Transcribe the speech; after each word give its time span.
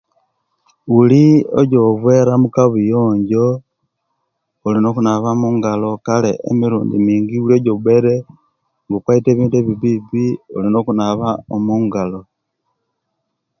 Buli 0.91 1.25
ejovera 1.61 2.31
omukabuyonjo 2.35 3.45
olina 4.65 4.87
okunaba 4.89 5.27
omungalo 5.35 5.89
kale 6.05 6.31
emirundi 6.49 6.95
yingi 7.05 7.35
buli 7.39 7.57
jobere 7.65 8.15
nga 8.85 8.95
okwaite 8.97 9.27
ebintu 9.31 9.55
ebibibi 9.57 10.25
olina 10.55 10.77
okunaba 10.79 11.27
onungalo 11.55 12.19